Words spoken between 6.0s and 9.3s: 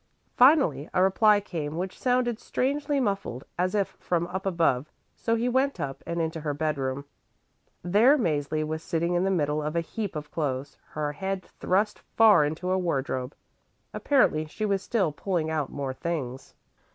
and into her bedroom. There Mäzli was sitting in the